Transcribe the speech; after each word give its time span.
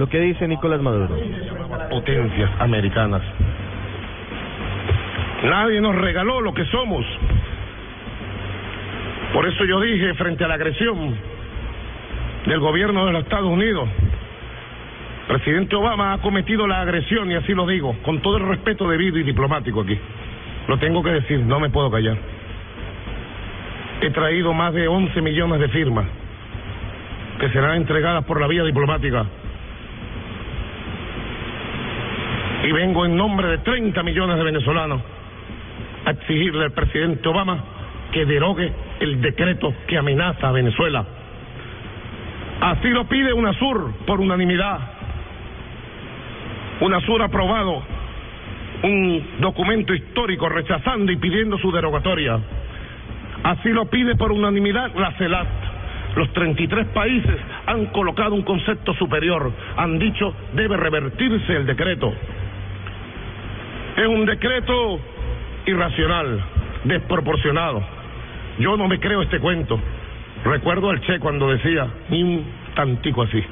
lo 0.00 0.08
que 0.08 0.18
dice 0.18 0.48
Nicolás 0.48 0.80
Maduro. 0.80 1.14
Potencias 1.90 2.50
americanas. 2.58 3.20
Nadie 5.44 5.78
nos 5.82 5.94
regaló 5.94 6.40
lo 6.40 6.54
que 6.54 6.64
somos. 6.64 7.04
Por 9.34 9.46
eso 9.46 9.62
yo 9.66 9.78
dije 9.78 10.14
frente 10.14 10.42
a 10.42 10.48
la 10.48 10.54
agresión 10.54 11.14
del 12.46 12.60
gobierno 12.60 13.04
de 13.04 13.12
los 13.12 13.24
Estados 13.24 13.50
Unidos, 13.50 13.90
presidente 15.28 15.76
Obama 15.76 16.14
ha 16.14 16.18
cometido 16.22 16.66
la 16.66 16.80
agresión 16.80 17.30
y 17.30 17.34
así 17.34 17.52
lo 17.52 17.66
digo, 17.66 17.94
con 18.02 18.22
todo 18.22 18.38
el 18.38 18.48
respeto 18.48 18.88
debido 18.88 19.18
y 19.18 19.22
diplomático 19.22 19.82
aquí. 19.82 19.98
Lo 20.66 20.78
tengo 20.78 21.02
que 21.02 21.10
decir, 21.10 21.40
no 21.40 21.60
me 21.60 21.68
puedo 21.68 21.90
callar. 21.90 22.16
He 24.00 24.10
traído 24.12 24.54
más 24.54 24.72
de 24.72 24.88
11 24.88 25.20
millones 25.20 25.60
de 25.60 25.68
firmas 25.68 26.06
que 27.38 27.50
serán 27.50 27.76
entregadas 27.76 28.24
por 28.24 28.40
la 28.40 28.46
vía 28.46 28.64
diplomática. 28.64 29.26
Y 32.62 32.72
vengo 32.72 33.06
en 33.06 33.16
nombre 33.16 33.48
de 33.48 33.58
30 33.58 34.02
millones 34.02 34.36
de 34.36 34.44
venezolanos 34.44 35.00
a 36.04 36.10
exigirle 36.10 36.64
al 36.64 36.72
presidente 36.72 37.26
Obama 37.28 37.64
que 38.12 38.26
derogue 38.26 38.72
el 39.00 39.20
decreto 39.20 39.72
que 39.86 39.96
amenaza 39.96 40.48
a 40.48 40.52
Venezuela. 40.52 41.04
Así 42.60 42.88
lo 42.88 43.04
pide 43.06 43.32
UNASUR 43.32 43.92
por 44.06 44.20
unanimidad. 44.20 44.78
UNASUR 46.80 47.22
ha 47.22 47.26
aprobado 47.26 47.82
un 48.82 49.26
documento 49.40 49.94
histórico 49.94 50.48
rechazando 50.48 51.12
y 51.12 51.16
pidiendo 51.16 51.58
su 51.58 51.70
derogatoria. 51.72 52.38
Así 53.42 53.70
lo 53.70 53.86
pide 53.86 54.16
por 54.16 54.32
unanimidad 54.32 54.94
la 54.94 55.12
CELAT. 55.12 55.48
Los 56.16 56.32
33 56.32 56.88
países 56.88 57.36
han 57.66 57.86
colocado 57.86 58.34
un 58.34 58.42
concepto 58.42 58.92
superior, 58.94 59.52
han 59.76 59.98
dicho 59.98 60.34
debe 60.54 60.76
revertirse 60.76 61.56
el 61.56 61.66
decreto. 61.66 62.12
Es 64.00 64.06
un 64.06 64.24
decreto 64.24 64.98
irracional, 65.66 66.40
desproporcionado. 66.84 67.82
Yo 68.58 68.74
no 68.78 68.88
me 68.88 68.98
creo 68.98 69.20
este 69.20 69.38
cuento. 69.40 69.78
Recuerdo 70.42 70.88
al 70.88 71.02
Che 71.02 71.18
cuando 71.18 71.50
decía, 71.50 71.86
ni 72.08 72.22
un 72.22 72.46
tantico 72.74 73.20
así, 73.20 73.44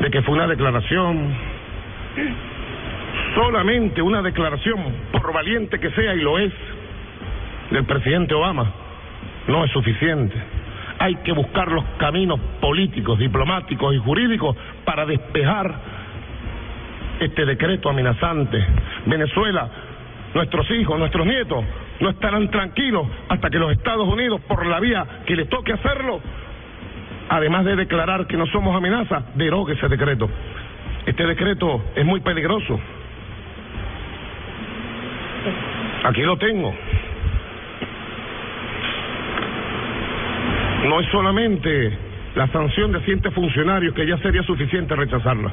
de 0.00 0.10
que 0.10 0.22
fue 0.22 0.34
una 0.34 0.46
declaración, 0.46 1.28
solamente 3.34 4.00
una 4.00 4.22
declaración, 4.22 4.78
por 5.12 5.30
valiente 5.30 5.78
que 5.78 5.90
sea, 5.90 6.14
y 6.14 6.22
lo 6.22 6.38
es, 6.38 6.52
del 7.70 7.84
presidente 7.84 8.32
Obama, 8.32 8.72
no 9.46 9.62
es 9.62 9.70
suficiente. 9.72 10.36
Hay 11.00 11.16
que 11.16 11.32
buscar 11.32 11.70
los 11.70 11.84
caminos 11.98 12.40
políticos, 12.62 13.18
diplomáticos 13.18 13.94
y 13.94 13.98
jurídicos 13.98 14.56
para 14.86 15.04
despejar 15.04 15.97
este 17.20 17.44
decreto 17.44 17.88
amenazante. 17.88 18.64
Venezuela, 19.06 19.68
nuestros 20.34 20.70
hijos, 20.70 20.98
nuestros 20.98 21.26
nietos, 21.26 21.64
no 22.00 22.10
estarán 22.10 22.50
tranquilos 22.50 23.06
hasta 23.28 23.50
que 23.50 23.58
los 23.58 23.72
Estados 23.72 24.08
Unidos, 24.08 24.40
por 24.46 24.64
la 24.66 24.80
vía 24.80 25.06
que 25.26 25.36
les 25.36 25.48
toque 25.48 25.72
hacerlo, 25.72 26.20
además 27.28 27.64
de 27.64 27.76
declarar 27.76 28.26
que 28.26 28.36
no 28.36 28.46
somos 28.46 28.74
amenaza, 28.76 29.22
derogue 29.34 29.74
ese 29.74 29.88
decreto. 29.88 30.28
Este 31.06 31.26
decreto 31.26 31.84
es 31.94 32.04
muy 32.04 32.20
peligroso. 32.20 32.78
Aquí 36.04 36.22
lo 36.22 36.36
tengo. 36.36 36.74
No 40.86 41.00
es 41.00 41.08
solamente 41.10 41.92
la 42.34 42.46
sanción 42.48 42.92
de 42.92 43.00
siete 43.00 43.30
funcionarios 43.30 43.94
que 43.94 44.06
ya 44.06 44.16
sería 44.18 44.42
suficiente 44.44 44.94
rechazarla, 44.94 45.50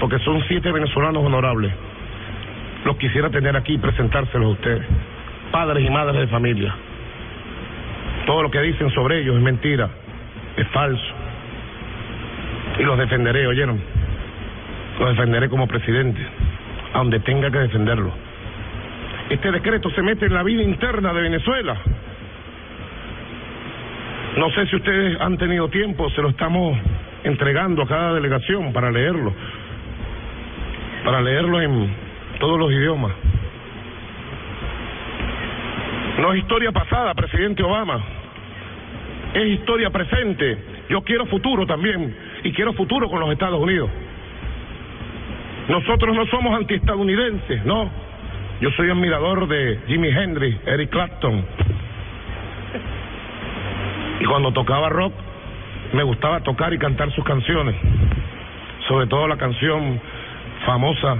porque 0.00 0.18
son 0.20 0.42
siete 0.48 0.70
venezolanos 0.72 1.24
honorables. 1.24 1.72
Los 2.84 2.96
quisiera 2.96 3.30
tener 3.30 3.56
aquí 3.56 3.74
y 3.74 3.78
presentárselos 3.78 4.46
a 4.46 4.50
ustedes, 4.50 4.86
padres 5.50 5.86
y 5.86 5.90
madres 5.90 6.20
de 6.20 6.26
familia. 6.26 6.74
Todo 8.26 8.42
lo 8.42 8.50
que 8.50 8.60
dicen 8.60 8.90
sobre 8.90 9.20
ellos 9.20 9.36
es 9.36 9.42
mentira, 9.42 9.88
es 10.56 10.66
falso. 10.68 11.14
Y 12.78 12.82
los 12.82 12.98
defenderé, 12.98 13.46
¿oyeron? 13.46 13.80
Los 14.98 15.10
defenderé 15.10 15.48
como 15.48 15.66
presidente, 15.66 16.20
a 16.94 16.98
donde 16.98 17.20
tenga 17.20 17.50
que 17.50 17.58
defenderlo. 17.58 18.12
Este 19.30 19.50
decreto 19.50 19.90
se 19.90 20.02
mete 20.02 20.26
en 20.26 20.34
la 20.34 20.42
vida 20.42 20.62
interna 20.62 21.12
de 21.12 21.22
Venezuela. 21.22 21.76
No 24.36 24.50
sé 24.50 24.66
si 24.66 24.76
ustedes 24.76 25.20
han 25.20 25.36
tenido 25.36 25.68
tiempo, 25.68 26.10
se 26.10 26.22
lo 26.22 26.30
estamos 26.30 26.76
entregando 27.24 27.82
a 27.82 27.86
cada 27.86 28.14
delegación 28.14 28.72
para 28.72 28.90
leerlo, 28.90 29.32
para 31.04 31.20
leerlo 31.20 31.60
en 31.60 31.94
todos 32.38 32.58
los 32.58 32.70
idiomas. 32.70 33.12
No 36.18 36.32
es 36.32 36.40
historia 36.40 36.70
pasada, 36.72 37.14
presidente 37.14 37.62
Obama, 37.62 38.00
es 39.34 39.46
historia 39.58 39.90
presente. 39.90 40.58
Yo 40.88 41.02
quiero 41.02 41.26
futuro 41.26 41.66
también, 41.66 42.14
y 42.44 42.52
quiero 42.52 42.72
futuro 42.74 43.08
con 43.08 43.20
los 43.20 43.30
Estados 43.32 43.60
Unidos. 43.60 43.88
Nosotros 45.68 46.14
no 46.14 46.26
somos 46.26 46.56
antiestadounidenses, 46.58 47.64
no. 47.64 47.90
Yo 48.60 48.70
soy 48.72 48.90
admirador 48.90 49.48
de 49.48 49.80
Jimi 49.88 50.08
Hendrix, 50.08 50.66
Eric 50.66 50.90
Clapton, 50.90 51.44
y 54.20 54.24
cuando 54.24 54.52
tocaba 54.52 54.88
rock, 54.88 55.12
me 55.92 56.04
gustaba 56.04 56.40
tocar 56.40 56.72
y 56.72 56.78
cantar 56.78 57.10
sus 57.12 57.24
canciones. 57.24 57.74
Sobre 58.86 59.06
todo 59.06 59.26
la 59.26 59.36
canción 59.36 60.00
famosa 60.66 61.16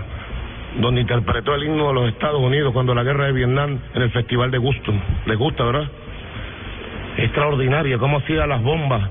donde 0.79 1.03
interpretó 1.03 1.55
el 1.55 1.65
himno 1.65 1.89
de 1.89 1.95
los 1.95 2.09
Estados 2.09 2.41
Unidos 2.41 2.73
cuando 2.73 2.95
la 2.95 3.03
guerra 3.03 3.27
de 3.27 3.33
Vietnam 3.33 3.79
en 3.95 4.03
el 4.03 4.11
Festival 4.11 4.51
de 4.51 4.59
Gusto. 4.59 4.93
¿Les 5.27 5.39
gusta, 5.39 5.65
verdad? 5.65 5.89
Extraordinaria, 7.19 7.99
cómo 7.99 8.19
hacía 8.19 8.47
las 8.47 8.63
bombas 8.63 9.03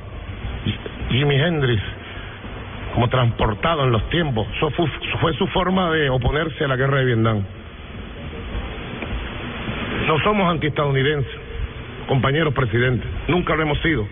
Jimi 1.09 1.35
Hendrix, 1.35 1.81
como 2.93 3.09
transportado 3.09 3.83
en 3.83 3.91
los 3.91 4.09
tiempos. 4.09 4.47
Eso 4.55 4.69
fue, 4.71 4.87
fue 5.19 5.33
su 5.33 5.47
forma 5.47 5.91
de 5.91 6.09
oponerse 6.09 6.63
a 6.63 6.67
la 6.67 6.75
guerra 6.75 6.99
de 6.99 7.05
Vietnam. 7.05 7.43
No 10.07 10.19
somos 10.23 10.49
antiestadounidenses 10.49 11.41
compañeros 12.07 12.53
presidentes. 12.53 13.09
Nunca 13.27 13.55
lo 13.55 13.63
hemos 13.63 13.79
sido. 13.79 14.05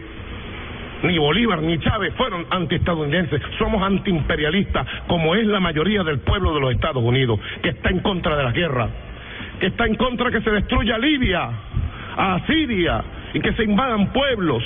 Ni 1.03 1.17
Bolívar 1.17 1.61
ni 1.61 1.79
Chávez 1.79 2.13
fueron 2.15 2.45
antiestadounidenses. 2.49 3.41
Somos 3.57 3.81
antiimperialistas, 3.81 4.85
como 5.07 5.35
es 5.35 5.45
la 5.45 5.59
mayoría 5.59 6.03
del 6.03 6.19
pueblo 6.19 6.53
de 6.53 6.59
los 6.59 6.73
Estados 6.73 7.03
Unidos, 7.03 7.39
que 7.61 7.69
está 7.69 7.89
en 7.89 7.99
contra 7.99 8.35
de 8.35 8.43
la 8.43 8.51
guerra, 8.51 8.89
que 9.59 9.67
está 9.67 9.85
en 9.85 9.95
contra 9.95 10.29
de 10.29 10.37
que 10.37 10.43
se 10.43 10.51
destruya 10.51 10.97
Libia, 10.97 11.49
a 12.17 12.39
Siria 12.45 13.03
y 13.33 13.39
que 13.39 13.53
se 13.53 13.63
invadan 13.63 14.11
pueblos. 14.11 14.63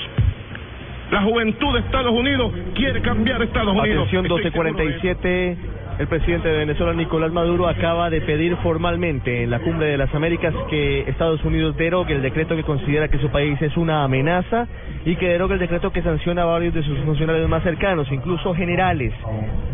La 1.11 1.21
juventud 1.21 1.73
de 1.73 1.81
Estados 1.81 2.11
Unidos 2.11 2.51
quiere 2.73 3.01
cambiar 3.01 3.41
Estados 3.43 3.75
Unidos. 3.75 4.07
Atención 4.07 4.23
1247. 4.23 5.57
El 5.99 6.07
presidente 6.07 6.47
de 6.47 6.57
Venezuela, 6.57 6.91
Nicolás 6.93 7.31
Maduro, 7.31 7.67
acaba 7.67 8.09
de 8.09 8.19
pedir 8.21 8.55
formalmente 8.57 9.43
en 9.43 9.51
la 9.51 9.59
Cumbre 9.59 9.85
de 9.85 9.97
las 9.97 10.13
Américas 10.15 10.51
que 10.67 11.01
Estados 11.01 11.43
Unidos 11.45 11.77
derogue 11.77 12.15
el 12.15 12.23
decreto 12.23 12.55
que 12.55 12.63
considera 12.63 13.09
que 13.09 13.19
su 13.19 13.29
país 13.29 13.61
es 13.61 13.77
una 13.77 14.03
amenaza 14.03 14.67
y 15.05 15.15
que 15.17 15.27
derogue 15.27 15.53
el 15.53 15.59
decreto 15.59 15.91
que 15.91 16.01
sanciona 16.01 16.41
a 16.41 16.45
varios 16.45 16.73
de 16.73 16.81
sus 16.81 16.97
funcionarios 16.99 17.47
más 17.47 17.61
cercanos, 17.61 18.11
incluso 18.11 18.55
generales 18.55 19.13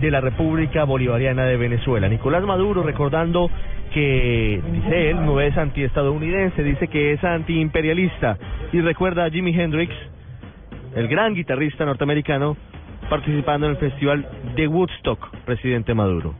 de 0.01 0.11
la 0.11 0.19
República 0.19 0.83
Bolivariana 0.83 1.45
de 1.45 1.55
Venezuela. 1.55 2.09
Nicolás 2.09 2.43
Maduro 2.43 2.83
recordando 2.83 3.49
que, 3.93 4.61
dice 4.73 5.11
él, 5.11 5.25
no 5.25 5.39
es 5.39 5.57
antiestadounidense, 5.57 6.63
dice 6.63 6.89
que 6.89 7.13
es 7.13 7.23
antiimperialista 7.23 8.37
y 8.73 8.81
recuerda 8.81 9.23
a 9.23 9.29
Jimi 9.29 9.57
Hendrix, 9.57 9.93
el 10.95 11.07
gran 11.07 11.33
guitarrista 11.33 11.85
norteamericano, 11.85 12.57
participando 13.09 13.65
en 13.65 13.71
el 13.73 13.77
Festival 13.77 14.27
de 14.55 14.67
Woodstock, 14.67 15.29
presidente 15.45 15.93
Maduro. 15.93 16.35